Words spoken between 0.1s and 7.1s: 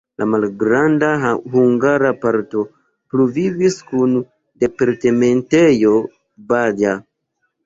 La malgranda hungara parto pluvivis kun departementejo Baja.